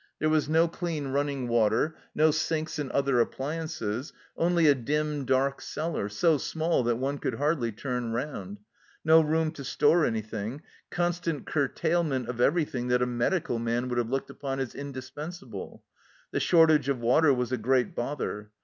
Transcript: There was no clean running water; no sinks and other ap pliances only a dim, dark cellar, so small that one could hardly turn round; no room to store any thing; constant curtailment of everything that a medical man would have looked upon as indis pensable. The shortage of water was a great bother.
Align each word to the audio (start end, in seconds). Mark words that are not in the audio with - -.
There 0.17 0.29
was 0.29 0.49
no 0.49 0.67
clean 0.67 1.09
running 1.09 1.47
water; 1.47 1.93
no 2.15 2.31
sinks 2.31 2.79
and 2.79 2.89
other 2.89 3.21
ap 3.21 3.33
pliances 3.33 4.13
only 4.35 4.65
a 4.65 4.73
dim, 4.73 5.25
dark 5.25 5.61
cellar, 5.61 6.09
so 6.09 6.39
small 6.39 6.81
that 6.85 6.95
one 6.95 7.19
could 7.19 7.35
hardly 7.35 7.71
turn 7.71 8.11
round; 8.11 8.57
no 9.05 9.21
room 9.21 9.51
to 9.51 9.63
store 9.63 10.03
any 10.03 10.21
thing; 10.23 10.63
constant 10.89 11.45
curtailment 11.45 12.29
of 12.29 12.41
everything 12.41 12.87
that 12.87 13.03
a 13.03 13.05
medical 13.05 13.59
man 13.59 13.89
would 13.89 13.99
have 13.99 14.09
looked 14.09 14.31
upon 14.31 14.59
as 14.59 14.73
indis 14.73 15.11
pensable. 15.13 15.81
The 16.31 16.39
shortage 16.39 16.89
of 16.89 16.99
water 16.99 17.31
was 17.31 17.51
a 17.51 17.57
great 17.57 17.93
bother. 17.93 18.49